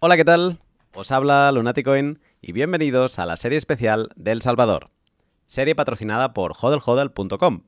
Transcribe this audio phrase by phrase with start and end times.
[0.00, 0.60] Hola, ¿qué tal?
[0.94, 4.90] Os habla Lunaticoin y bienvenidos a la serie especial del Salvador.
[5.48, 7.62] Serie patrocinada por hodlhodl.com,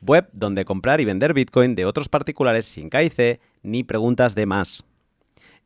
[0.00, 4.84] web donde comprar y vender Bitcoin de otros particulares sin KIC ni preguntas de más.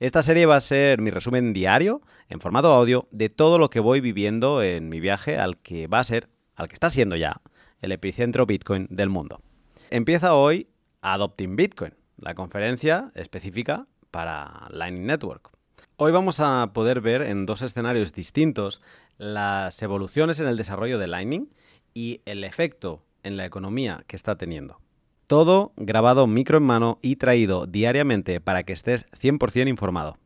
[0.01, 2.01] Esta serie va a ser mi resumen diario,
[2.31, 5.99] en formato audio, de todo lo que voy viviendo en mi viaje al que va
[5.99, 7.43] a ser, al que está siendo ya,
[7.81, 9.43] el epicentro Bitcoin del mundo.
[9.91, 10.71] Empieza hoy
[11.03, 15.56] Adopting Bitcoin, la conferencia específica para Lightning Network.
[15.99, 18.83] Hoy vamos a poder ver en dos escenarios distintos
[19.17, 21.49] las evoluciones en el desarrollo de Lightning
[21.95, 24.79] y el efecto en la economía que está teniendo.
[25.27, 30.19] Todo grabado micro en mano y traído diariamente para que estés 100% informado.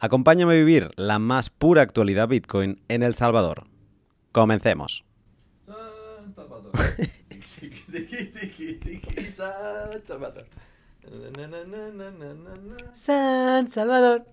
[0.00, 3.64] Acompáñame a vivir la más pura actualidad Bitcoin en El Salvador.
[4.32, 5.06] Comencemos.
[12.92, 14.26] San Salvador.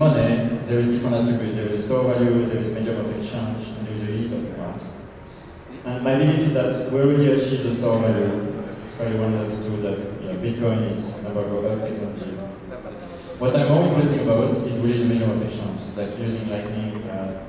[0.00, 1.56] Money, there is different attributes.
[1.56, 4.52] There is store value, there is medium of exchange, and there is a unit of
[4.52, 4.82] account.
[5.86, 8.54] And my belief is that we already achieved the store value.
[8.58, 9.98] It's very well understood that
[10.42, 12.32] Bitcoin is go up technically.
[13.38, 17.46] What I'm more interested about is really the medium of exchange, like using Lightning uh,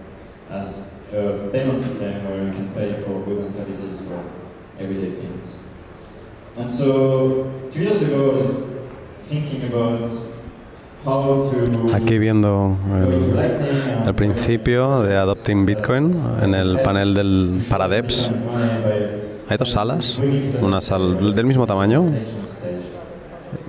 [0.50, 4.24] as a payment system where you can pay for goods and services for
[4.80, 5.58] everyday things.
[6.60, 8.64] And so, two years ago, I was
[9.30, 10.10] thinking about
[11.06, 18.30] how to Aquí viendo el, el principio de Adopting Bitcoin en el panel del Paradeps.
[19.48, 20.20] Hay dos salas,
[20.62, 22.04] una sala del mismo tamaño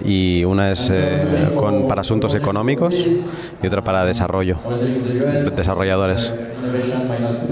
[0.04, 2.94] y una es eh, con, para asuntos económicos
[3.62, 4.58] y otra para desarrollo,
[5.56, 6.34] desarrolladores.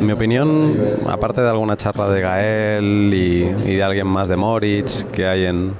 [0.00, 0.76] Mi opinión,
[1.08, 5.44] aparte de alguna charla de Gael y, y de alguien más de Moritz que hay
[5.44, 5.74] en,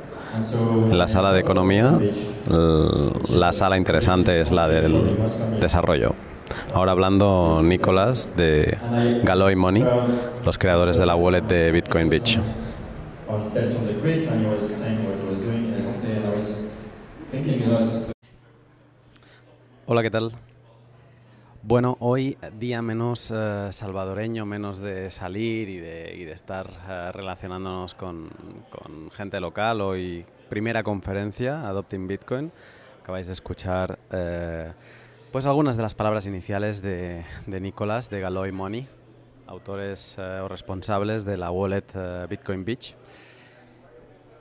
[0.90, 1.98] en la sala de economía,
[3.30, 5.16] la sala interesante es la del
[5.60, 6.14] desarrollo.
[6.74, 8.78] Ahora hablando Nicolás de
[9.24, 9.84] Galoy Money,
[10.44, 12.38] los creadores de la wallet de Bitcoin Beach.
[13.28, 16.16] on Tales from the Crypt and he was saying what he was doing in Elefante
[16.16, 16.66] and I was
[19.86, 20.32] Hola, ¿qué tal?
[21.62, 28.30] Bueno, hoy día menos eh, salvadoreño, menos de salir y de, estar eh, relacionándonos con,
[29.12, 29.80] gente local.
[29.80, 32.52] Hoy primera conferencia, Adopting Bitcoin.
[33.00, 34.72] Acabáis de escuchar eh,
[35.32, 38.86] pues algunas de las palabras iniciales de, de Nicolás de Galoy Money,
[39.46, 41.86] autores o responsables de la wallet
[42.28, 42.94] Bitcoin Beach.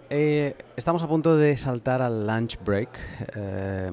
[0.10, 2.90] Eh, estamos a punto de saltar al lunch break.
[3.36, 3.92] eh,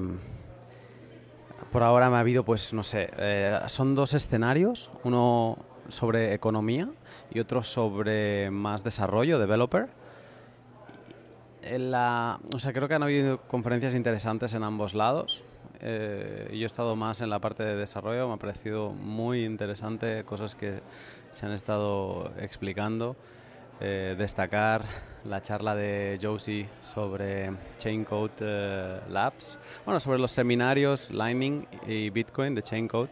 [1.73, 5.57] por ahora me ha habido, pues no sé, eh, son dos escenarios, uno
[5.89, 6.87] sobre economía
[7.31, 9.89] y otro sobre más desarrollo, developer.
[11.77, 15.43] La, o sea, creo que han habido conferencias interesantes en ambos lados.
[15.81, 20.23] eh, yo he estado más en la parte de desarrollo, me ha parecido muy interesante
[20.23, 20.79] cosas que
[21.31, 23.17] se han estado explicando.
[23.81, 24.85] Eh, destacar
[25.25, 32.55] la charla de Josie sobre Chaincode eh, Labs, bueno, sobre los seminarios Lightning y Bitcoin
[32.55, 33.09] de Chaincode,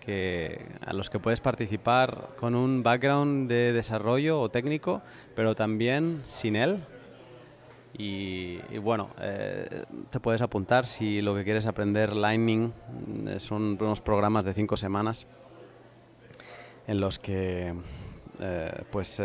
[0.00, 5.02] que, a los que puedes participar con un background de desarrollo o técnico,
[5.36, 6.78] pero también sin él.
[7.96, 12.72] Y, bueno, eh, te puedes apuntar si lo que quieres aprender Lightning
[13.26, 15.26] eh, son unos programas de cinco semanas
[16.86, 17.74] en los que
[18.90, 19.20] pues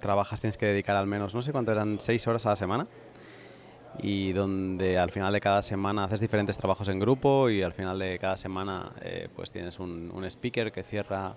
[0.00, 2.86] trabajas, tienes que dedicar al menos, no sé cuánto eran, seis horas a la semana
[3.98, 7.98] y donde al final de cada semana haces diferentes trabajos en grupo y al final
[7.98, 11.34] de cada semana eh, pues tienes un, speaker que cierra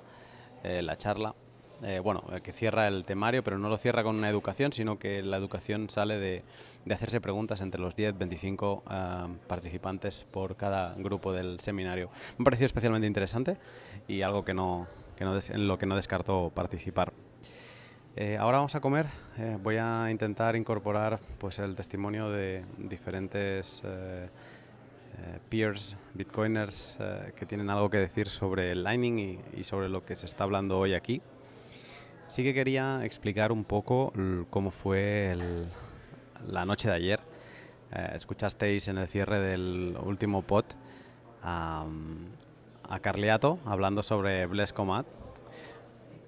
[0.63, 1.35] eh, la charla.
[1.83, 5.21] Eh, bueno, que cierra el temario, pero no lo cierra con una educación, sino que
[5.21, 6.41] la educación sale de,
[6.85, 12.09] de hacerse preguntas entre los 10, 25 ah, participantes por cada grupo del seminario.
[12.37, 13.57] Me ha parecido especialmente interesante
[14.07, 17.11] y algo que no, que no en lo que no descarto participar.
[18.17, 19.07] Eh, ahora vamos a comer.
[19.37, 24.29] Eh, voy a intentar incorporar pues, el testimonio de diferentes eh,
[25.49, 26.97] peers, bitcoiners,
[27.35, 30.79] que tienen algo que decir sobre el Lightning y, sobre lo que se está hablando
[30.79, 31.21] hoy aquí.
[32.29, 34.13] Sí que quería explicar un poco
[34.49, 35.37] cómo fue
[36.47, 37.19] la noche de ayer.
[38.13, 40.65] Escuchasteis en el cierre del último pod
[41.43, 41.85] a,
[42.89, 45.05] a Carliato hablando sobre Blescomat.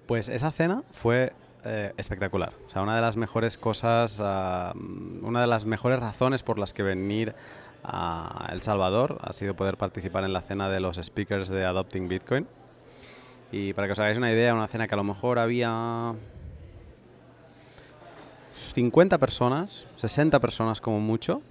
[0.06, 1.34] Pues esa cena fue
[1.68, 2.54] eh, espectacular.
[2.66, 4.74] O sea, una de las mejores cosas, ah,
[5.22, 7.36] una de las mejores razones por las que venir
[7.84, 12.08] a El Salvador ha sido poder participar en la cena de los speakers de Adopting
[12.08, 12.48] Bitcoin.
[13.52, 16.16] Y para que os hagáis una idea, una cena que a lo mejor había
[18.74, 21.42] 50 personas, 60 personas como mucho,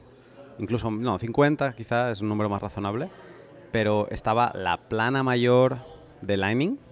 [0.59, 3.11] incluso, no, 50 quizá es un número más razonable,
[3.71, 5.79] pero estaba la plana mayor
[6.23, 6.86] de Lightning.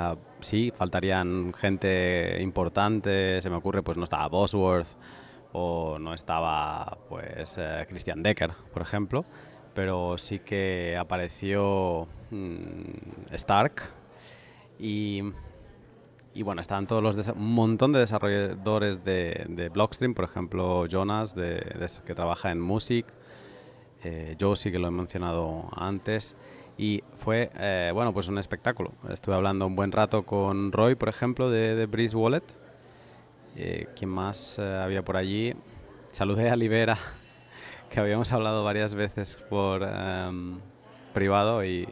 [0.00, 4.88] Sea, sí, faltarían gente importante, se me ocurre, pues no estaba Bosworth
[5.52, 9.26] o no estaba, pues, eh, Christian Decker, por ejemplo,
[9.74, 13.82] pero sí que apareció mm, Stark
[14.78, 15.22] y,
[16.32, 21.34] y, bueno, estaban todos los un montón de desarrolladores de, de Blockstream, por ejemplo, Jonas,
[21.34, 21.60] de,
[22.06, 23.04] que trabaja en Music,
[24.02, 26.36] eh, Josie, que lo he mencionado antes,
[26.80, 28.92] y fue, eh, bueno, pues un espectáculo.
[29.10, 32.42] Estuve hablando un buen rato con Roy, por ejemplo, de, de Breeze Wallet.
[33.54, 35.54] Eh, ¿Quién más eh, había por allí?
[36.10, 36.96] Saludé a Libera,
[37.90, 40.58] que habíamos hablado varias veces por em,
[41.12, 41.86] privado y,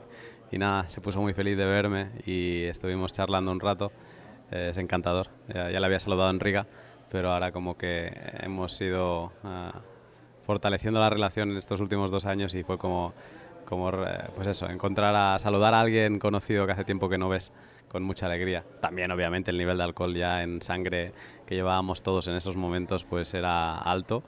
[0.51, 3.93] y, nada, se puso muy feliz de verme y estuvimos charlando un rato.
[4.51, 5.27] es encantador.
[5.53, 6.67] Ya, ya, le había saludado en Riga,
[7.11, 9.33] pero ahora como que hemos ido
[10.47, 13.13] fortaleciendo la relación en estos últimos dos años y fue como
[13.69, 13.93] como
[14.35, 17.53] pues eso, encontrar a saludar a alguien conocido que hace tiempo que no ves
[17.89, 18.65] con mucha alegría.
[18.81, 21.13] También obviamente el nivel de alcohol ya en sangre
[21.47, 24.23] que llevábamos todos en esos momentos pues era alto.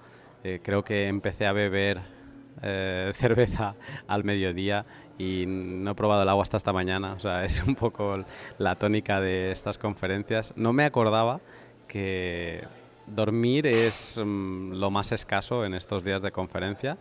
[0.44, 2.02] Eh, creo que empecé a beber
[2.62, 3.76] eh, cerveza
[4.06, 4.84] al mediodía
[5.16, 7.14] y no he probado el agua hasta esta mañana.
[7.14, 8.22] O sea, es un poco
[8.58, 10.52] la tónica de estas conferencias.
[10.54, 11.40] No me acordaba
[11.88, 12.62] que
[13.06, 16.98] dormir es mm, lo más escaso en estos días de conferencia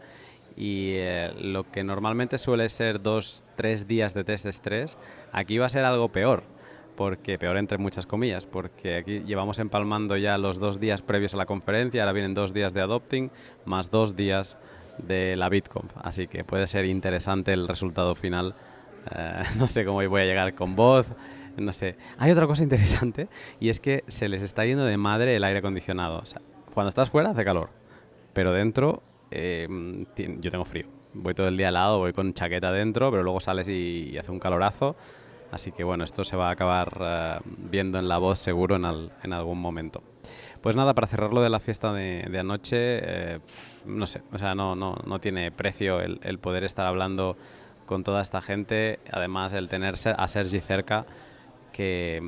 [0.60, 4.98] y eh, lo que normalmente suele ser dos, tres días de test de estrés,
[5.32, 6.44] aquí va a ser algo peor,
[6.98, 11.38] porque peor entre muchas comillas, porque aquí llevamos empalmando ya los dos días previos a
[11.38, 13.32] la conferencia, ahora vienen dos días de adopting,
[13.64, 14.58] más dos días
[14.98, 18.54] de la BitConf, así que puede ser interesante el resultado final.
[19.16, 21.14] Eh, no sé cómo voy a llegar con voz,
[21.56, 21.96] no sé.
[22.18, 23.30] Hay otra cosa interesante
[23.62, 26.22] y es que se les está yendo de madre el aire acondicionado.
[26.74, 27.70] cuando estás fuera hace calor,
[28.34, 29.68] pero dentro eh,
[30.40, 30.88] yo tengo frío.
[31.14, 34.40] Voy todo el día helado, voy con chaqueta dentro, pero luego sales y, hace un
[34.40, 34.96] calorazo.
[35.52, 38.86] Así que bueno, esto se va a acabar eh, viendo en la voz seguro en,
[39.24, 40.04] en, algún momento.
[40.62, 43.40] Pues nada, para cerrarlo de la fiesta de, anoche, eh,
[43.86, 47.36] no sé, o sea, no, no, no tiene precio el, el, poder estar hablando
[47.88, 51.08] con toda esta gente, además el tenerse a Sergi cerca,
[51.72, 52.22] que,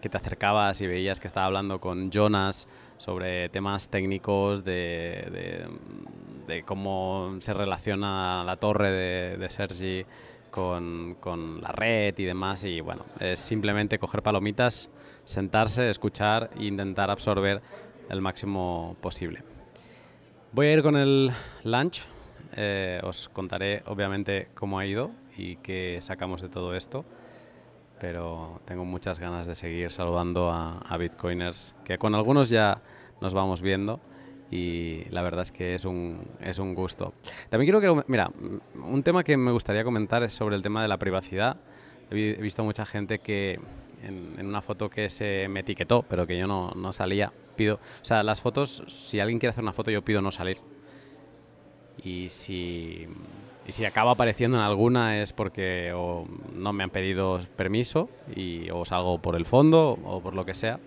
[0.00, 2.66] que te acercabas y veías que estaba hablando con Jonas
[2.98, 4.72] sobre temas técnicos de,
[5.30, 5.68] de
[6.64, 10.04] cómo se relaciona la torre de, de Sergi
[10.50, 12.64] con, con, la red y demás.
[12.64, 14.88] Y bueno, es simplemente coger palomitas,
[15.24, 17.60] sentarse, escuchar e intentar absorber
[18.08, 19.42] el máximo posible.
[20.52, 21.30] Voy a ir con el
[21.64, 22.06] lunch.
[22.54, 27.04] Eh, os contaré obviamente cómo ha ido y qué sacamos de todo esto.
[28.00, 32.80] Pero tengo muchas ganas de seguir saludando a, a bitcoiners, que con algunos ya
[33.20, 34.00] nos vamos viendo
[34.50, 37.14] y la verdad es que es un, es un gusto.
[37.48, 38.30] También quiero que, mira,
[38.74, 41.56] un tema que me gustaría comentar es sobre el tema de la privacidad.
[42.10, 43.58] He visto mucha gente que
[44.02, 48.04] en, una foto que se me etiquetó, pero que yo no, no, salía, pido, o
[48.04, 50.58] sea, las fotos, si alguien quiere hacer una foto, yo pido no salir.
[52.04, 53.08] Y si,
[53.66, 58.70] y si acaba apareciendo en alguna es porque o no me han pedido permiso y
[58.70, 60.78] o salgo por el fondo o por lo que sea.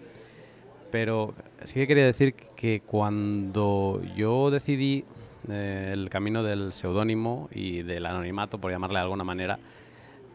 [0.91, 1.33] Pero
[1.63, 5.05] sí que quería decir que cuando yo decidí
[5.50, 9.60] eh, el camino del seudónimo y del anonimato, por llamarle de alguna manera,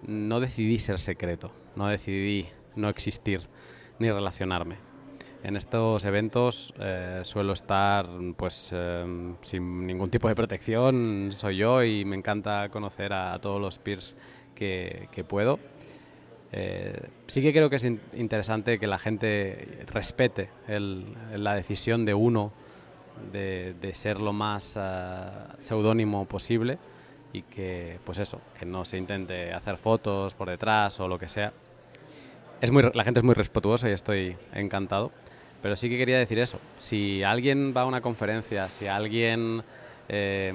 [0.07, 2.47] no decidí ser secreto, no decidí
[2.77, 3.43] no existir
[3.99, 4.77] ni relacionarme.
[5.43, 11.85] En estos eventos eh, suelo estar pues eh, sin ningún tipo de protección, soy yo
[11.85, 14.17] y me encanta conocer a, todos los peers
[14.55, 15.59] que, que puedo
[16.57, 22.53] eh, sí que creo que es interesante que la gente respete la decisión de uno
[23.33, 26.79] de, ser lo más uh, seudónimo posible
[27.33, 31.27] y que, pues eso, que no se intente hacer fotos por detrás o lo que
[31.27, 31.53] sea.
[32.61, 35.11] Es muy, la gente es muy respetuosa y estoy encantado,
[35.61, 36.61] pero sí que quería decir eso.
[36.79, 39.65] Si alguien va a una conferencia, si alguien
[40.09, 40.53] eh,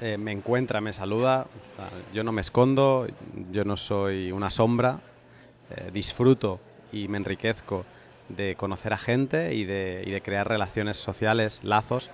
[0.00, 1.46] eh, me encuentra, me saluda.
[2.12, 3.06] Yo no me escondo,
[3.52, 5.00] yo no soy una sombra.
[5.70, 6.60] Eh, disfruto
[6.92, 7.84] y me enriquezco
[8.28, 12.10] de conocer a gente y de, crear relaciones sociales, lazos.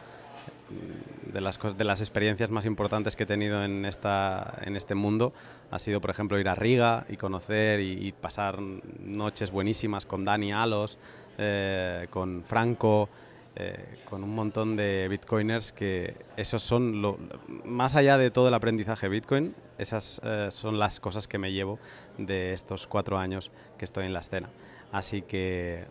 [0.71, 4.95] Mm, de las, de las experiencias más importantes que he tenido en, esta, en este
[4.95, 5.33] mundo
[5.71, 10.53] ha sido, por ejemplo, ir a Riga y conocer y, pasar noches buenísimas con Dani
[10.53, 10.99] Alos,
[11.39, 13.09] eh, con Franco,
[13.57, 17.19] eh, con un montón de bitcoiners que esos son, lo,
[17.65, 21.79] más allá de todo el aprendizaje bitcoin, esas eh, son las cosas que me llevo
[22.19, 24.51] de estos cuatro años que estoy en la escena.
[24.93, 25.87] Así que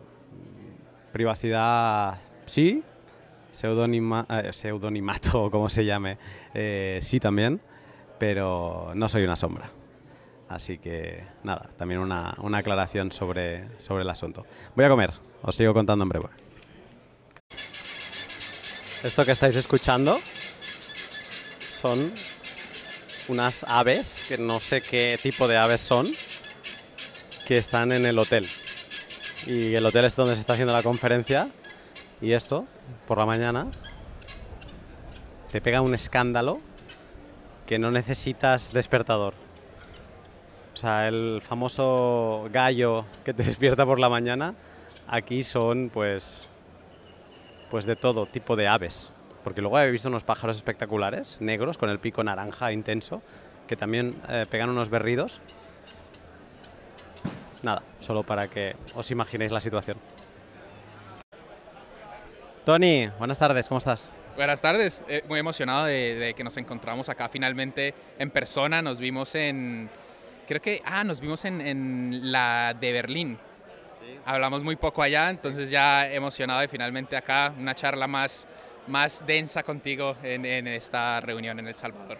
[1.12, 2.84] Privacidad, sí.
[3.52, 6.18] Pseudonima, eh, pseudonimato, o como se llame,
[6.54, 7.60] eh, sí también.
[8.20, 9.72] Pero no soy una sombra.
[10.50, 14.46] Así que nada, también una, una aclaración sobre, sobre el asunto.
[14.76, 15.12] Voy a comer,
[15.42, 16.28] os sigo contando en breve.
[19.02, 20.20] Esto que estáis escuchando
[21.62, 22.12] son
[23.30, 26.12] unas aves, que no sé qué tipo de aves son,
[27.48, 28.46] que están en el hotel.
[29.48, 31.48] Y el hotel es donde se está haciendo la conferencia.
[32.20, 32.66] Y esto,
[33.08, 33.68] por la mañana,
[35.50, 36.60] te pega un escándalo
[37.66, 39.34] que no necesitas despertador.
[40.74, 44.56] O sea, el famoso gallo que te despierta por la mañana,
[45.08, 46.49] aquí son pues
[47.70, 49.12] pues de todo tipo de aves.
[49.44, 53.22] Porque luego he visto unos pájaros espectaculares, negros, con el pico naranja intenso,
[53.68, 55.40] que también eh, pegan unos berridos.
[57.62, 59.98] Nada, solo para que os imaginéis la situación.
[62.66, 64.12] Tony, buenas tardes, ¿cómo estás?
[64.36, 68.82] Buenas tardes, eh, muy emocionado de, que nos encontramos acá finalmente en persona.
[68.82, 69.90] Nos vimos en,
[70.48, 73.38] creo que, ah, nos vimos en la de Berlín,
[74.26, 78.48] hablamos muy poco allá, entonces ya emocionado de finalmente acá una charla más,
[78.88, 82.18] más densa contigo en, en esta reunión en El Salvador.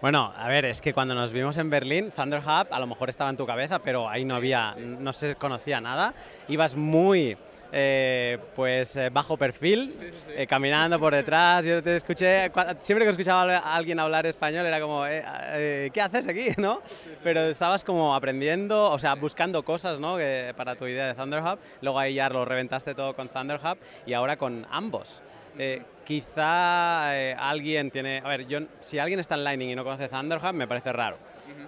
[0.00, 3.08] Bueno, a ver, es que cuando nos vimos en Berlín, Thunder Hub a lo mejor
[3.08, 6.12] estaba en tu cabeza, pero ahí no había, no se conocía nada.
[6.48, 7.38] Ibas muy
[7.76, 10.32] eh, pues eh, bajo perfil, sí, sí, sí.
[10.36, 11.64] Eh, caminando por detrás.
[11.64, 12.48] Yo te escuché,
[12.82, 16.50] siempre que escuchaba a alguien hablar español era como, eh, ¿qué haces aquí?
[16.56, 16.82] ¿no?
[17.24, 20.16] Pero estabas como aprendiendo, o sea, buscando cosas ¿no?
[20.16, 21.58] que, para tu idea de Thunder Hub.
[21.80, 25.20] Luego ahí ya lo reventaste todo con Thunder Hub y ahora con ambos.
[25.58, 30.08] Eh, quizá alguien tiene, a ver, yo, si alguien está en Lightning y no conoce
[30.08, 31.18] Thunder Hub, me parece raro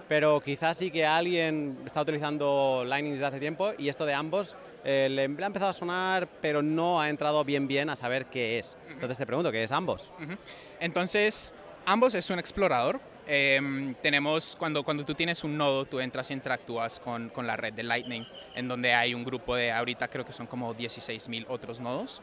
[0.07, 4.55] pero quizás sí que alguien está utilizando Lightning desde hace tiempo y esto de ambos
[4.83, 8.59] eh, le, ha empezado a sonar, pero no ha entrado bien bien a saber qué
[8.59, 8.77] es.
[8.89, 10.11] Entonces te pregunto, ¿qué es ambos?
[10.19, 10.37] Uh -huh.
[10.79, 11.53] Entonces,
[11.85, 12.99] ambos es un explorador.
[13.29, 17.57] Eh, tenemos, cuando, cuando tú tienes un nodo, tú entras y interactúas con, con la
[17.57, 18.25] red de Lightning,
[18.55, 22.21] en donde hay un grupo de, ahorita creo que son como 16 mil otros nodos.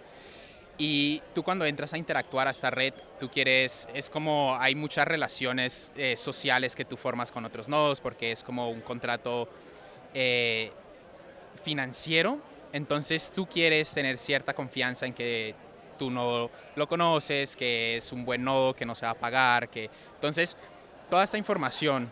[0.77, 5.07] Y tú cuando entras a interactuar a esta red, tú quieres, es como hay muchas
[5.07, 9.49] relaciones eh, sociales que tú formas con otros nodos, porque es como un contrato
[10.15, 10.73] eh,
[11.63, 12.39] financiero.
[12.73, 15.55] Entonces tú quieres tener cierta confianza en que
[15.97, 19.69] tú no lo conoces, que es un buen nodo, que no se va a pagar.
[19.69, 19.89] Que...
[20.17, 20.57] Entonces,
[21.09, 22.11] toda esta información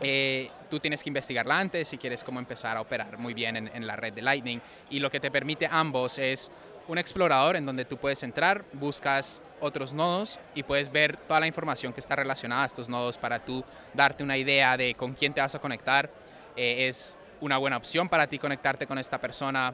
[0.00, 3.70] eh, tú tienes que investigarla antes si quieres cómo empezar a operar muy bien en,
[3.72, 4.60] en la red de Lightning.
[4.90, 6.50] Y lo que te permite ambos es
[6.92, 11.46] un explorador en donde tú puedes entrar, buscas otros nodos y puedes ver toda la
[11.46, 15.32] información que está relacionada a estos nodos para tú darte una idea de con quién
[15.32, 16.10] te vas a conectar.
[16.54, 19.72] Eh, es una buena opción para ti conectarte con esta persona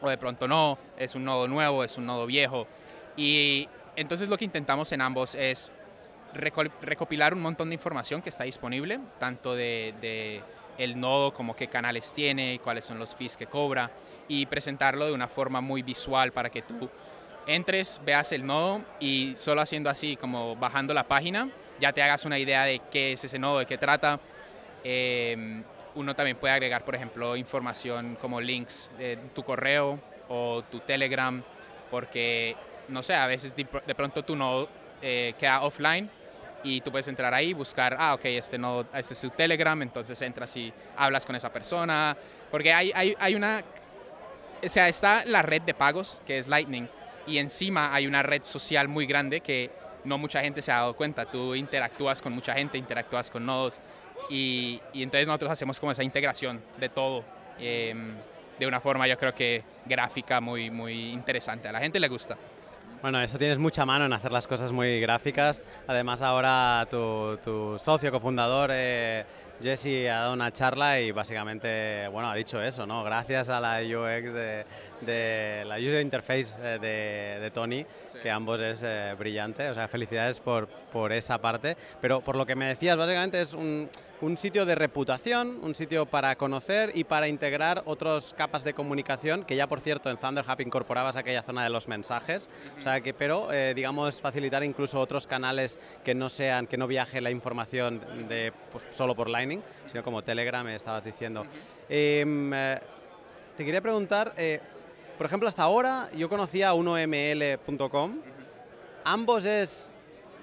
[0.00, 2.68] o de pronto no, es un nodo nuevo, es un nodo viejo.
[3.16, 5.72] Y entonces lo que intentamos en ambos es
[6.32, 10.40] recopilar un montón de información que está disponible, tanto de,
[10.78, 13.90] el nodo como qué canales tiene, cuáles son los fees que cobra
[14.28, 16.88] y presentarlo de una forma muy visual para que tú
[17.46, 21.48] entres, veas el nodo y solo haciendo así, como bajando la página,
[21.80, 24.20] ya te hagas una idea de qué es ese nodo, de qué trata.
[24.84, 25.62] Eh,
[25.94, 29.98] uno también puede agregar, por ejemplo, información como links de tu correo
[30.28, 31.42] o tu Telegram,
[31.90, 32.56] porque,
[32.88, 34.68] no sé, a veces de, pronto tu nodo
[35.02, 36.08] eh, queda offline
[36.64, 40.20] y tú puedes entrar ahí, buscar, ah, ok, este nodo, este es su Telegram, entonces
[40.22, 42.16] entras y hablas con esa persona,
[42.50, 43.62] porque hay, hay, hay una
[44.64, 46.88] o sea, está la red de pagos, que es Lightning,
[47.26, 49.70] y encima hay una red social muy grande que
[50.04, 51.24] no mucha gente se ha dado cuenta.
[51.26, 53.80] Tú interactúas con mucha gente, interactúas con nodos,
[54.28, 57.24] y, y entonces nosotros hacemos como esa integración de todo,
[57.58, 57.94] eh,
[58.58, 61.68] de una forma yo creo que gráfica muy, muy interesante.
[61.68, 62.36] A la gente le gusta.
[63.02, 65.64] Bueno, eso tienes mucha mano en hacer las cosas muy gráficas.
[65.88, 69.24] Además, ahora tu, tu socio cofundador, eh,
[69.62, 73.04] Jesse, ha dado una charla y básicamente, bueno, ha dicho eso, ¿no?
[73.04, 74.66] Gracias a la UX de,
[75.02, 78.18] de la User Interface eh, de, de Tony, sí.
[78.22, 79.70] que ambos es eh, brillante.
[79.70, 81.76] O sea, felicidades por, por esa parte.
[82.00, 83.88] Pero por lo que me decías, básicamente es un,
[84.22, 89.44] un sitio de reputación, un sitio para conocer y para integrar otras capas de comunicación,
[89.44, 92.48] que ya por cierto en Thunder Hub incorporabas aquella zona de los mensajes,
[92.78, 96.86] o sea que, pero eh, digamos facilitar incluso otros canales que no sean, que no
[96.86, 101.42] viaje la información de, pues, solo por Lightning, sino como Telegram, estabas diciendo.
[101.42, 101.48] -huh.
[101.90, 102.80] eh,
[103.56, 104.60] te quería preguntar, eh,
[105.18, 108.22] por ejemplo, hasta ahora yo conocía 1ml.com, uh -huh.
[109.04, 109.91] ambos es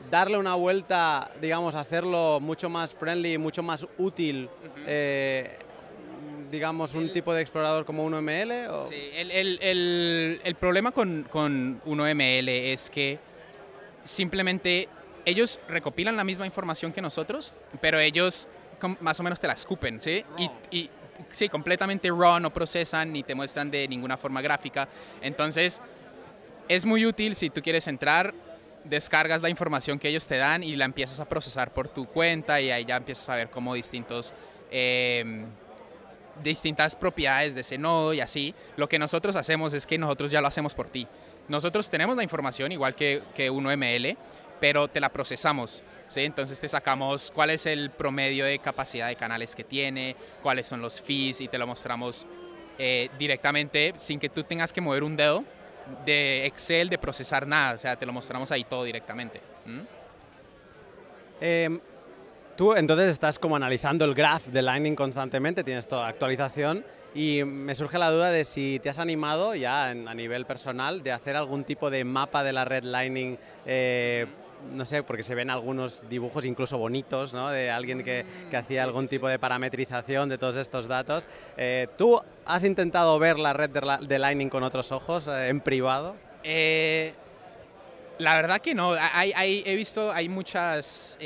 [0.10, 4.84] darle una vuelta, digamos, hacerlo mucho más friendly, mucho más útil, uh -huh.
[4.88, 5.58] eh,
[6.52, 8.70] digamos, un tipo de explorador como 1ML?
[8.70, 8.88] O?
[8.88, 13.20] Sí, el, el, el, el problema con, con 1ML es que
[14.04, 14.88] simplemente
[15.26, 18.48] ellos recopilan la misma información que nosotros, pero ellos
[19.02, 20.24] más o menos te la escupen, ¿sí?
[20.38, 20.90] Y, y,
[21.32, 24.88] sí, completamente raw, no procesan ni te muestran de ninguna forma gráfica.
[25.22, 25.82] Entonces,
[26.68, 28.34] es muy útil si tú quieres entrar,
[28.90, 32.60] descargas la información que ellos te dan y la empiezas a procesar por tu cuenta
[32.60, 34.34] y ahí ya empiezas a ver cómo distintos...
[34.72, 35.46] Eh,
[36.44, 38.54] distintas propiedades de ese nodo y así.
[38.78, 41.08] Lo que nosotros hacemos es que nosotros ya lo hacemos por ti.
[41.48, 44.16] Nosotros tenemos la información igual que, que 1ML,
[44.60, 45.84] pero te la procesamos.
[46.08, 46.22] ¿sí?
[46.22, 50.82] Entonces te sacamos cuál es el promedio de capacidad de canales que tiene, cuáles son
[50.82, 52.26] los fees y te lo mostramos
[52.78, 55.44] eh, directamente sin que tú tengas que mover un dedo
[56.06, 57.76] de Excel, de procesar nada.
[57.76, 59.42] O sea, te lo mostramos ahí todo directamente.
[61.42, 61.80] Eh,
[62.56, 66.84] tú entonces estás como analizando el graph de Lightning constantemente, tienes toda actualización
[67.16, 71.12] y me surge la duda de si te has animado ya a nivel personal de
[71.12, 74.28] hacer algún tipo de mapa de la red Lightning eh,
[74.74, 77.50] no sé, porque se ven algunos dibujos incluso bonitos, ¿no?
[77.50, 81.26] De alguien que, que hacía algún tipo de parametrización de todos estos datos.
[81.58, 85.62] Eh, ¿Tú has intentado ver la red de, de Lightning con otros ojos, eh, en
[85.62, 86.16] privado?
[86.44, 87.14] Eh,
[88.18, 88.94] la verdad que no.
[88.94, 91.18] Hay, hay, he visto, hay muchas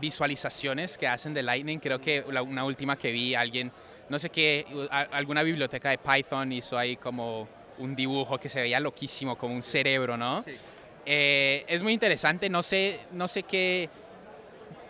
[0.00, 1.78] visualizaciones que hacen de Lightning.
[1.78, 3.70] Creo que la, una última que vi, alguien,
[4.08, 7.48] no sé qué, alguna biblioteca de Python hizo ahí como
[7.78, 10.42] un dibujo que se veía loquísimo, como un cerebro, ¿no?
[10.42, 10.52] Sí.
[11.10, 13.88] Eh, es muy interesante, no sé, no sé qué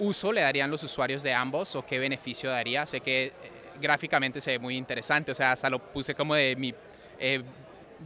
[0.01, 2.85] uso le darían los usuarios de ambos o qué beneficio daría.
[2.87, 3.33] Sé que eh,
[3.81, 6.75] gráficamente se ve muy interesante, o sea, hasta lo puse como de mi
[7.21, 7.41] eh,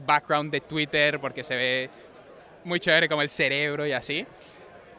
[0.05, 1.91] background de Twitter porque se ve
[2.65, 4.27] muy chévere como el cerebro y así.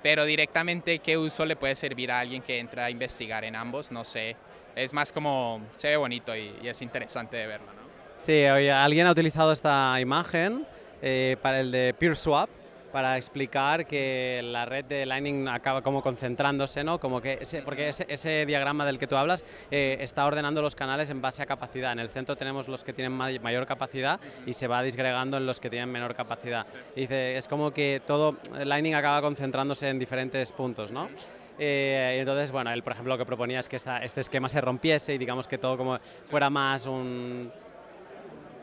[0.02, 3.92] Pero directamente, ¿qué uso le puede servir a alguien que entra a investigar en ambos?
[3.92, 4.36] No sé.
[4.76, 7.84] Es más como, se ve bonito y, y es interesante de verlo, ¿no?
[8.18, 10.66] Sí, alguien ha utilizado esta imagen
[11.04, 12.50] eh, para el de PeerSwap
[12.94, 17.00] para explicar que la red de Lightning acaba como concentrándose, ¿no?
[17.00, 21.10] Como que porque ese, ese, diagrama del que tú hablas eh, está ordenando los canales
[21.10, 21.92] en base a capacidad.
[21.92, 25.60] En el centro tenemos los que tienen mayor capacidad y se va disgregando en los
[25.60, 26.68] que tienen menor capacidad.
[26.96, 31.10] Y dice, es como que todo Lightning acaba concentrándose en diferentes puntos, ¿no?
[31.58, 34.62] Eh, entonces, bueno, él, por ejemplo, lo que proponía es que esta, este esquema se
[34.62, 35.98] rompiese y digamos que todo como
[36.30, 37.52] fuera más un,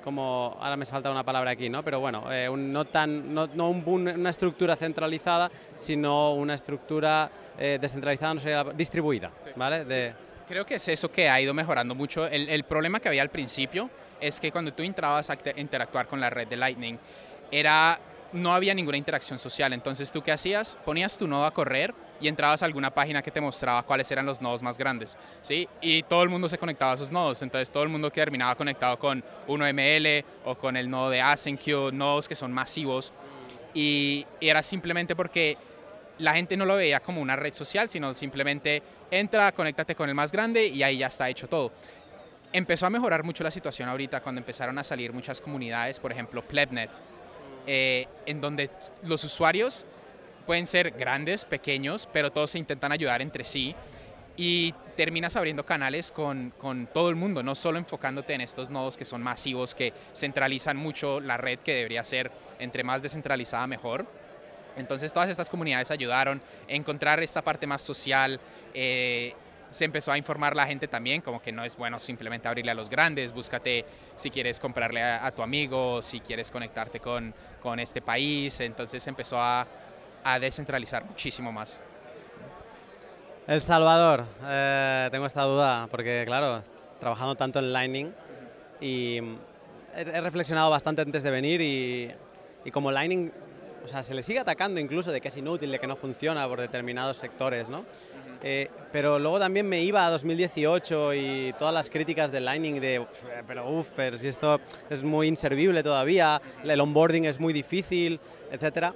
[0.03, 1.83] como, ahora me falta una palabra aquí, ¿no?
[1.83, 7.31] Pero bueno, eh, un, no, tan, no, no un, una estructura centralizada, sino una estructura
[7.59, 9.51] eh, descentralizada, no sé, distribuida, sí.
[9.57, 9.85] ¿vale?
[9.85, 10.13] De...
[10.49, 12.27] Creo que es eso que ha ido mejorando mucho.
[12.27, 13.89] El, el, problema que había al principio
[14.21, 16.99] es que cuando tú entrabas a interactuar con la red de Lightning,
[17.51, 17.99] era,
[18.33, 19.73] no había ninguna interacción social.
[19.73, 20.79] Entonces, ¿tú qué hacías?
[20.85, 24.27] Ponías tu nodo a correr y entrabas a alguna página que te mostraba cuáles eran
[24.27, 25.69] los nodos más grandes, ¿sí?
[25.81, 28.99] Y todo el mundo se conectaba a esos nodos, entonces todo el mundo terminaba conectado
[28.99, 33.13] con 1ML o con el nodo de AsyncQ, nodos que son masivos,
[33.73, 35.57] y, y era simplemente porque
[36.19, 40.15] la gente no lo veía como una red social, sino simplemente entra, conéctate con el
[40.15, 41.73] más grande y ahí ya está hecho todo.
[42.53, 46.47] Empezó a mejorar mucho la situación ahorita cuando empezaron a salir muchas comunidades, por ejemplo
[46.47, 46.91] Plebnet,
[47.67, 48.71] eh, en donde
[49.03, 49.87] los usuarios
[50.47, 53.75] pueden ser grandes, pequeños, pero todos se intentan ayudar entre sí
[54.37, 58.97] y terminas abriendo canales con, con, todo el mundo, no solo enfocándote en estos nodos
[58.97, 64.07] que son masivos, que centralizan mucho la red que debería ser entre más descentralizada mejor.
[64.77, 68.41] Entonces todas estas comunidades ayudaron a encontrar esta parte más social.
[68.73, 69.35] Eh,
[69.71, 72.75] se empezó a informar la gente también, como que no es bueno simplemente abrirle a
[72.75, 73.85] los grandes, búscate
[74.17, 78.59] si quieres comprarle a, tu amigo, si quieres conectarte con, con este país.
[78.61, 79.67] Entonces se empezó a,
[80.41, 81.81] descentralizar muchísimo más.
[83.47, 86.63] El Salvador, eh, tengo esta duda, porque claro,
[86.99, 88.13] trabajando tanto en Lightning
[88.81, 89.17] y
[89.97, 92.13] he, he reflexionado bastante antes de venir y,
[92.65, 93.33] y, como Lightning,
[93.83, 96.47] o sea, se le sigue atacando incluso de que es inútil, de que no funciona
[96.47, 97.87] por determinados sectores, ¿no?
[98.43, 103.07] Eh, pero luego también me iba a 2018 y todas las críticas de Lightning de,
[103.47, 108.19] pero uff, pero si esto es muy inservible todavía, el onboarding es muy difícil,
[108.51, 108.95] etcétera.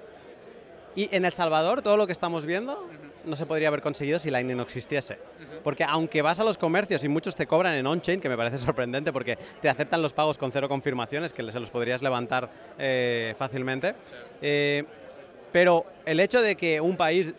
[0.96, 2.88] Y en El Salvador, todo lo que estamos viendo
[3.24, 5.18] no se podría haber conseguido si Lightning no existiese.
[5.62, 8.58] Porque aunque vas a los comercios y muchos te cobran en on-chain, que me parece
[8.64, 13.34] sorprendente porque te aceptan los pagos con cero confirmaciones, que se los podrías levantar eh,
[13.38, 13.94] fácilmente.
[14.40, 14.84] Eh,
[15.52, 17.32] pero el hecho de que un país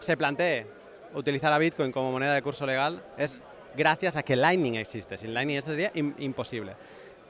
[0.00, 0.66] se plantee
[1.14, 3.42] utilizar a Bitcoin como moneda de curso legal es
[3.76, 5.16] gracias a que Lightning existe.
[5.16, 6.74] Sin Lightning esto sería imposible.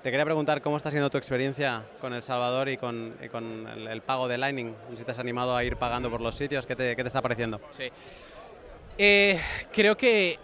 [0.02, 3.66] Te quería preguntar cómo está siendo tu experiencia con El Salvador y con, y con
[3.66, 4.74] el, el, pago de Lightning.
[4.96, 7.22] Si te has animado a ir pagando por los sitios, ¿qué te, qué te está
[7.22, 7.58] pareciendo?
[7.70, 7.84] Sí.
[8.98, 9.40] Eh,
[9.72, 10.38] creo que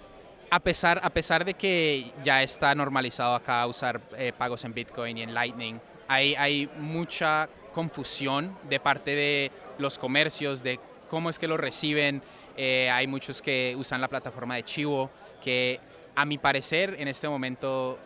[0.51, 5.19] a pesar, a pesar de que ya está normalizado acá usar eh, pagos en Bitcoin
[5.19, 11.39] y en Lightning, hay, hay mucha confusión de parte de los comercios, de cómo es
[11.39, 12.23] que lo reciben.
[12.63, 15.09] Eh, hay muchos que usan la plataforma de Chivo,
[15.43, 15.81] que
[16.15, 17.99] a mi parecer en este momento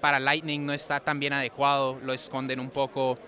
[0.00, 3.18] para Lightning no está tan bien adecuado, lo esconden un poco.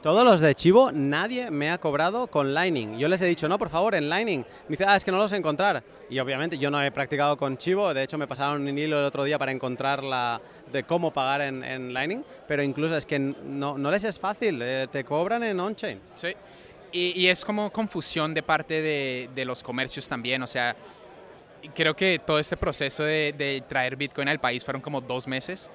[0.00, 2.98] Todos los de Chivo, nadie me ha cobrado con Lightning.
[2.98, 4.44] Yo les he dicho, no, por favor, en Lightning.
[4.68, 5.82] Me dice, ah, es que no los encontrar.
[6.08, 9.06] Y obviamente yo no he practicado con Chivo, de hecho me pasaron un hilo el
[9.06, 13.76] otro día para encontrar la de cómo pagar en, Lightning, pero incluso es que no,
[13.76, 16.00] no les es fácil, eh, te cobran en on-chain.
[16.14, 16.28] Sí,
[16.92, 20.74] y, es como confusión de parte de, de los comercios también, o sea,
[21.74, 25.70] creo que todo este proceso de, de, traer Bitcoin al país fueron como dos meses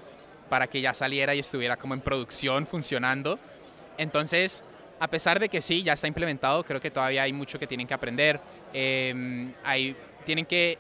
[0.50, 3.40] para que ya saliera y estuviera como en producción, funcionando.
[3.98, 4.64] Entonces,
[5.00, 7.88] a pesar de que sí, ya está implementado, creo que todavía hay mucho que tienen
[7.88, 8.40] que aprender.
[8.74, 9.96] Eh, hay,
[10.26, 10.78] tienen que,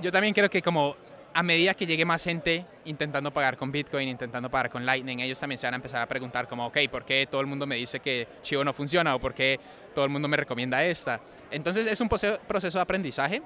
[0.00, 0.96] yo también creo que como
[1.34, 5.38] a medida que llegue más gente intentando pagar con Bitcoin, intentando pagar con Lightning, ellos
[5.38, 7.76] también se van a empezar a preguntar como, ok, ¿por qué todo el mundo me
[7.76, 9.58] dice que Chivo no funciona o por qué
[9.94, 11.20] todo el mundo me recomienda esta?
[11.50, 13.42] Entonces es un proceso de aprendizaje.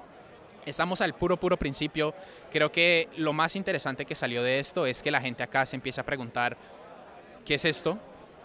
[0.65, 2.13] Estamos al puro, puro principio.
[2.51, 5.77] Creo que lo más interesante que salió de esto es que la gente acá se
[5.77, 6.57] empieza a preguntar,
[7.45, 7.97] ¿qué es esto?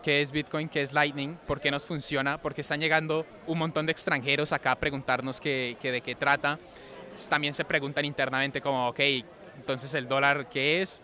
[0.05, 0.69] ¿Qué es Bitcoin?
[0.69, 1.37] ¿Qué es Lightning?
[1.47, 2.39] ¿Por qué nos funciona?
[2.39, 6.59] Porque están llegando un montón de extranjeros acá a preguntarnos qué, qué de qué trata
[7.29, 9.01] también se preguntan internamente como, ok,
[9.57, 11.03] entonces el dólar, ¿qué es?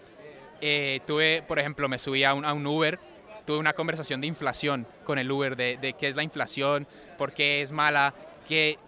[0.61, 2.99] Eh, tuve, por ejemplo, me subí a un, a un, Uber,
[3.47, 7.33] tuve una conversación de inflación con el Uber, de, de, qué es la inflación, por
[7.33, 8.15] qué es mala,
[8.49, 8.79] que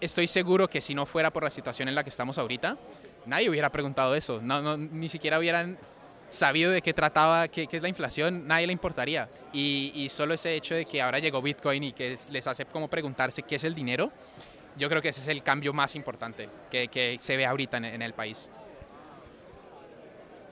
[0.00, 2.76] estoy seguro que si no fuera por la situación en la que estamos ahorita,
[3.26, 5.78] nadie hubiera preguntado eso, no, no, ni siquiera hubieran
[6.30, 9.28] sabido de qué trataba, qué, qué es la inflación, nadie le importaría.
[9.52, 12.88] Y, y, solo ese hecho de que ahora llegó Bitcoin y que les hace como
[12.88, 14.12] preguntarse qué es el dinero,
[14.80, 17.84] yo creo que ese es el cambio más importante que, que se ve ahorita en,
[17.84, 18.50] en, el país.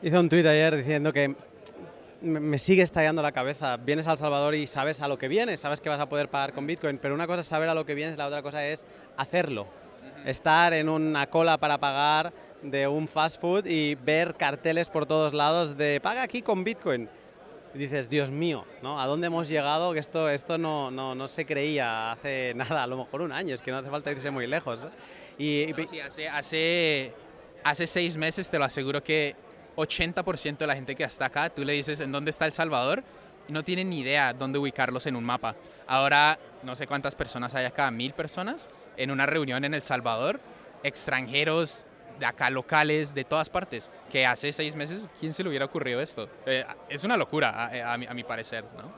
[0.03, 1.35] Hice un tuit ayer diciendo que
[2.21, 3.79] me sigue estallando la cabeza.
[3.79, 6.29] Vienes a El Salvador y sabes a lo que vienes, sabes que vas a poder
[6.29, 8.67] pagar con Bitcoin, pero una cosa es saber a lo que vienes, la otra cosa
[8.67, 8.85] es
[9.17, 9.67] hacerlo.
[10.25, 15.33] Estar en una cola para pagar de un fast food y ver carteles por todos
[15.33, 17.09] lados de paga aquí con Bitcoin
[17.75, 19.01] y dices, Dios mío, ¿no?
[19.01, 19.93] ¿A dónde hemos llegado?
[19.93, 23.55] Que esto, esto no, no, no, se creía hace nada, a lo mejor un año,
[23.55, 24.87] es que no hace falta irse muy lejos.
[25.39, 27.13] Y, sí, hace, hace,
[27.63, 29.37] hace seis meses te lo aseguro que
[29.77, 33.05] 80% de la gente que está acá, tú le dices en dónde está El Salvador,
[33.49, 35.55] y no tienen ni idea dónde ubicarlos en un mapa.
[35.87, 40.41] Ahora, no sé cuántas personas hay acá, mil personas, en una reunión en El Salvador,
[40.83, 41.87] extranjeros,
[42.19, 46.01] de acá locales, de todas partes, que hace seis meses, ¿quién se le hubiera ocurrido
[46.01, 46.29] esto?
[46.47, 48.93] Eh, es una locura, a, a, mi, a, mi, parecer, ¿no?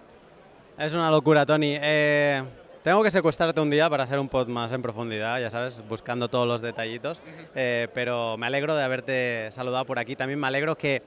[0.83, 1.77] Es una locura, Tony.
[1.81, 2.43] Eh,
[2.83, 6.29] tengo que secuestrarte un día para hacer un pod más en profundidad, ya sabes, buscando
[6.29, 7.21] todos los detallitos,
[7.55, 10.17] eh, pero me alegro de haberte saludado por aquí.
[10.17, 11.03] También me alegro que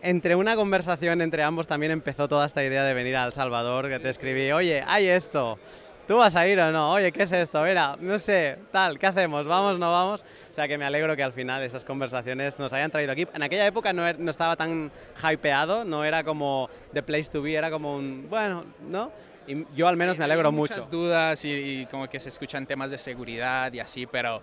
[0.00, 3.88] entre una conversación entre ambos también empezó toda esta idea de venir a El Salvador,
[3.88, 5.58] que te escribí, oye, hay esto,
[6.06, 6.92] ¿Tú vas a ir o no?
[6.92, 7.62] Oye, ¿qué es esto?
[7.62, 9.46] Mira, no sé, tal, ¿qué hacemos?
[9.46, 10.22] ¿Vamos, no vamos?
[10.50, 13.26] O sea que me alegro que al final esas conversaciones nos hayan traído aquí.
[13.32, 17.40] En aquella época no, er, no estaba tan hypeado, no era como The Place to
[17.40, 19.10] Be, era como un, bueno, ¿no?
[19.46, 20.74] Y yo al menos me alegro Hay mucho.
[20.74, 24.42] muchas dudas y, y, como que se escuchan temas de seguridad y así, pero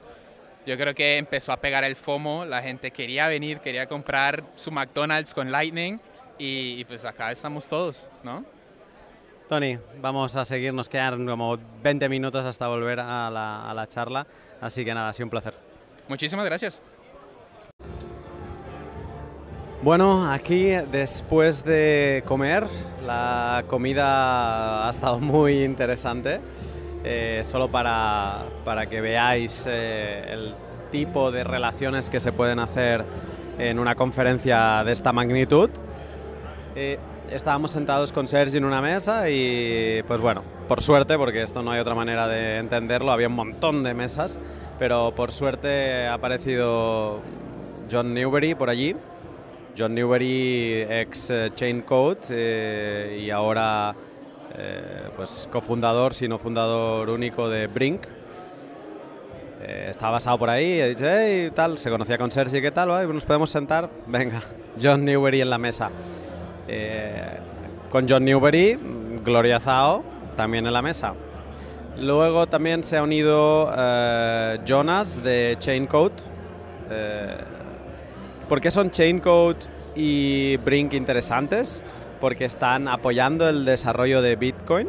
[0.65, 4.71] yo creo que empezó a pegar el FOMO, la gente quería venir, quería comprar su
[4.71, 5.99] McDonald's con Lightning
[6.39, 8.43] y, y pues acá estamos todos, ¿no?
[9.51, 13.85] Tony, vamos a seguir, nos quedan como 20 minutos hasta volver a la, a la,
[13.85, 14.25] charla,
[14.61, 15.53] así que nada, ha sido un placer.
[16.07, 16.81] Muchísimas gracias.
[19.81, 22.65] Bueno, aquí después de comer,
[23.05, 26.39] la comida ha estado muy interesante,
[27.03, 30.55] eh, solo para, para, que veáis eh, el
[30.91, 33.03] tipo de relaciones que se pueden hacer
[33.59, 35.69] en una conferencia de esta magnitud.
[36.73, 36.97] Eh,
[37.31, 41.71] estábamos sentados con Sergi en una mesa y pues bueno, por suerte, porque esto no
[41.71, 44.39] hay otra manera de entenderlo, había un montón de mesas,
[44.77, 47.19] pero por suerte ha aparecido
[47.89, 48.95] John Newbery por allí.
[49.77, 53.95] John Newbery, ex eh, Chain Code eh, y ahora
[54.57, 58.01] eh, pues cofundador, si no fundador único de Brink.
[59.61, 62.71] Eh, estaba basado por ahí y he dicho, hey, tal, se conocía con Sergi, ¿qué
[62.71, 62.89] tal?
[63.13, 63.89] ¿Nos podemos sentar?
[64.07, 64.41] Venga,
[64.81, 65.89] John Newbery en la mesa.
[66.67, 67.37] Eh,
[67.89, 68.79] con John Newbery,
[69.23, 70.03] Gloria Zhao,
[70.35, 71.13] también en la mesa.
[71.97, 76.15] Luego también se ha unido eh, Jonas de Chaincode.
[76.89, 77.37] Eh,
[78.47, 79.59] ¿Por qué son Chaincode
[79.95, 81.83] y Brink interesantes?
[82.19, 84.87] Porque están apoyando el desarrollo de Bitcoin.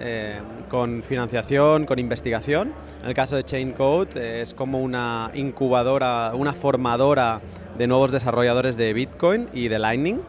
[0.00, 2.72] eh, con financiación, con investigación.
[3.02, 7.40] En el caso de Chain Code eh, es como una incubadora, una formadora
[7.76, 10.20] de nuevos desarrolladores de Bitcoin y de Lightning.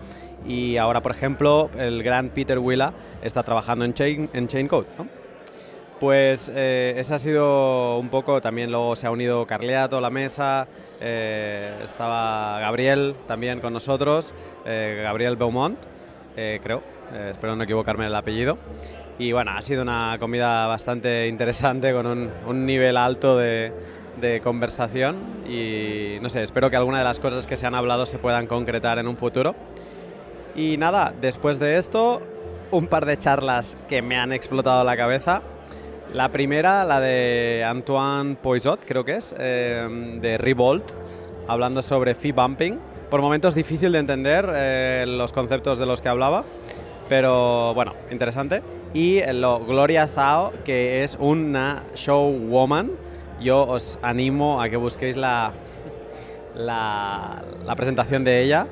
[0.47, 4.87] Y ahora, por ejemplo, el gran Peter Willa está trabajando en Chain, en Chain Code.
[5.99, 10.09] Pues eh, ese ha sido un poco, también luego se ha unido Carleato a la
[10.09, 10.67] mesa,
[11.01, 14.33] estaba Gabriel también con nosotros,
[14.65, 15.77] Gabriel Beaumont,
[16.35, 16.81] creo,
[17.29, 18.57] espero no equivocarme el apellido.
[19.19, 22.07] Y bueno, ha sido una comida bastante interesante con
[22.47, 23.73] un, nivel alto de,
[24.41, 28.17] conversación y no sé, espero que alguna de las cosas que se han hablado se
[28.17, 29.55] puedan concretar en un futuro.
[30.55, 32.21] Y nada, después de esto,
[32.71, 35.41] un par de charlas que me han explotado la cabeza.
[36.13, 40.91] La primera, la de Antoine Poisot, creo que es, eh, de Revolt,
[41.47, 42.79] hablando sobre fee bumping.
[43.09, 46.43] Por momentos difícil de entender eh, los conceptos de los que hablaba,
[47.07, 48.61] pero bueno, interesante.
[48.93, 52.91] Y lo Gloria Zhao, que es una showwoman.
[53.39, 55.53] Yo os animo a que busquéis la,
[56.55, 58.67] la, presentación de ella.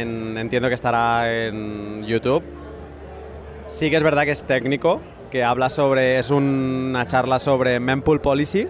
[0.00, 2.42] Entiendo que estará en YouTube.
[3.66, 5.00] Sí que es verdad que es técnico,
[5.30, 8.68] que habla sobre, es una charla sobre mempool policy,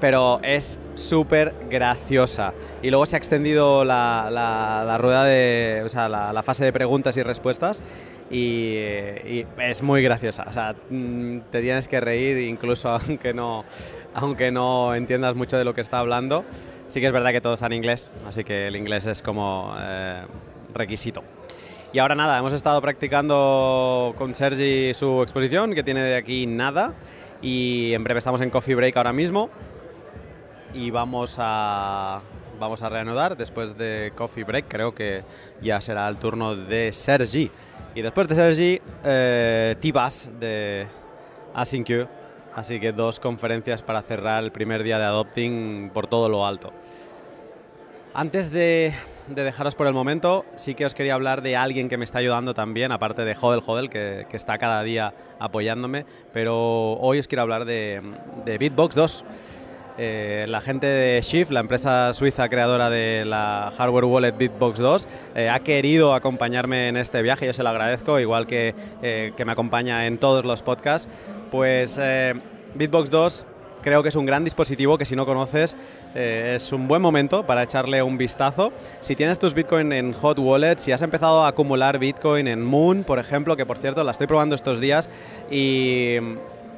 [0.00, 2.54] pero es súper graciosa.
[2.82, 7.22] Y luego se ha extendido la, rueda de, o sea, la, fase de preguntas y
[7.22, 7.82] respuestas
[8.30, 8.76] y,
[9.58, 10.44] es muy graciosa.
[10.48, 13.64] O sea, mm, te tienes que reír incluso aunque no,
[14.14, 16.44] aunque no entiendas mucho de lo que está hablando.
[16.88, 19.74] Sí que es verdad que todo está en inglés, así que el inglés es como
[19.78, 20.24] eh,
[20.72, 21.22] requisito.
[21.92, 26.94] Y ahora nada, hemos estado practicando con Sergi su exposición, que tiene de aquí nada,
[27.42, 29.50] y en breve estamos en Coffee Break ahora mismo
[30.76, 32.20] y vamos a,
[32.60, 34.66] vamos a reanudar después de Coffee Break.
[34.68, 35.24] Creo que
[35.62, 37.50] ya será el turno de Sergi.
[37.94, 40.86] Y después de Sergi, eh, Tibas de
[41.54, 42.08] AsyncQ.
[42.56, 46.72] Así que dos conferencias para cerrar el primer día de Adopting por todo lo alto.
[48.14, 48.94] Antes de,
[49.26, 52.54] dejaros por el momento, sí que os quería hablar de alguien que me está ayudando
[52.54, 57.66] también, aparte de Hodel Hodel, que, está cada día apoyándome, pero hoy os quiero hablar
[57.66, 58.00] de,
[58.46, 59.24] de Bitbox 2.
[59.98, 65.08] Eh, la gente de Shift, la empresa suiza creadora de la hardware wallet Bitbox 2,
[65.34, 69.44] eh, ha querido acompañarme en este viaje, yo se lo agradezco, igual que, eh, que
[69.46, 71.08] me acompaña en todos los podcasts.
[71.50, 71.98] Pues
[72.74, 73.46] Bitbox 2
[73.80, 75.76] creo que es un gran dispositivo que si no conoces
[76.14, 78.72] es un buen momento para echarle un vistazo.
[79.00, 83.04] Si tienes tus Bitcoin en Hot Wallet, si has empezado a acumular Bitcoin en Moon,
[83.04, 85.08] por ejemplo, que por cierto la estoy probando estos días
[85.50, 86.16] y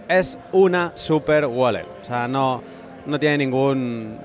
[0.09, 1.87] es una super wallet.
[2.01, 2.63] O sea, no,
[3.09, 4.19] no tiene ningún...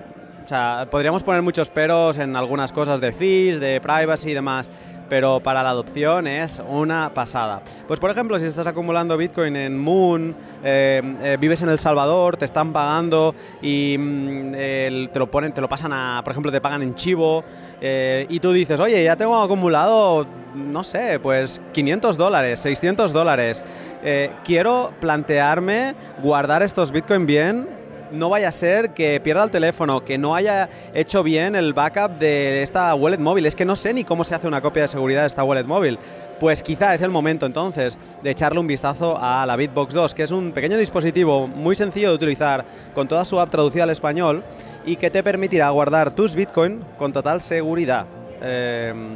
[0.44, 4.70] O sea, podríamos poner muchos peros en algunas cosas de fees, de privacy y demás,
[5.08, 7.62] pero para la adopción es una pasada.
[7.88, 12.36] Pues por ejemplo, si estás acumulando Bitcoin en Moon, eh, eh, vives en El Salvador,
[12.36, 16.60] te están pagando y mm, te lo ponen, te lo pasan a, por ejemplo, te
[16.60, 17.46] pagan en Chivo
[17.80, 23.64] eh, y tú dices, oye, ya tengo acumulado, no sé, pues 500 dólares, 600 dólares.
[24.44, 27.83] quiero plantearme guardar estos Bitcoin bien
[28.14, 32.20] no vaya a ser que pierda el teléfono, que no haya hecho bien el backup
[32.20, 33.46] de esta wallet móvil.
[33.46, 35.66] Es que no sé ni cómo se hace una copia de seguridad de esta wallet
[35.66, 35.98] móvil.
[36.40, 40.24] Pues quizá es el momento entonces de echarle un vistazo a la Bitbox 2, que
[40.24, 44.44] es un pequeño dispositivo muy sencillo de utilizar, con toda su app traducida al español
[44.86, 48.06] y que te permitirá guardar tus Bitcoin con total seguridad.
[48.42, 49.16] Em,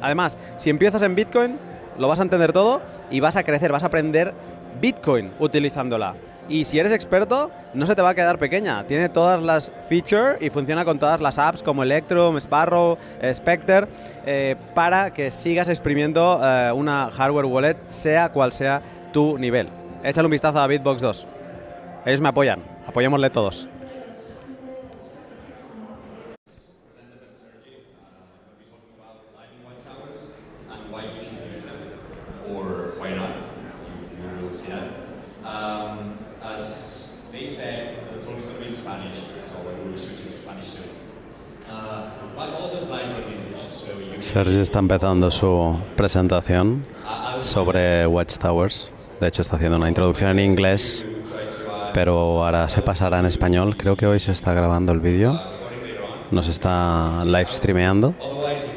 [0.00, 1.58] además, si empiezas en Bitcoin,
[1.98, 4.34] lo vas a entender todo y vas a crecer, vas a aprender
[4.80, 6.14] Bitcoin utilizándola.
[6.48, 8.84] Y si eres experto, no se te va a quedar pequeña.
[8.84, 12.96] Tiene todas las features y funciona con todas las apps como Electrum, Sparrow,
[13.32, 13.88] Spectre,
[14.24, 18.80] eh, para que sigas exprimiendo eh, una hardware wallet, sea cual sea
[19.12, 19.68] tu nivel.
[20.04, 21.26] Échale un vistazo a Bitbox 2.
[22.06, 22.62] Ellos me apoyan.
[22.86, 23.68] Apoyémosle todos.
[44.20, 46.84] Sergi está empezando su presentación
[47.42, 48.90] sobre Watchtowers.
[49.20, 51.06] De hecho, está haciendo una introducción en inglés,
[51.94, 53.76] pero ahora se pasará en español.
[53.76, 55.40] Creo que hoy se está grabando el vídeo.
[56.30, 58.14] Nos está live streameando,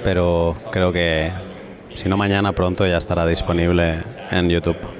[0.04, 1.32] pero creo que
[1.96, 4.99] si no mañana pronto ya estará disponible en YouTube.